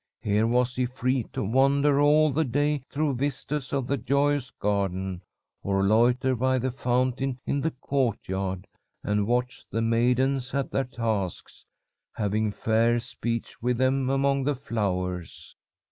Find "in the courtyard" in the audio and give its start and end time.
7.45-8.65